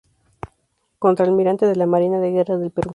Contralmirante 0.97 1.67
de 1.67 1.75
la 1.75 1.85
Marina 1.85 2.19
de 2.19 2.31
Guerra 2.31 2.57
del 2.57 2.71
Perú. 2.71 2.89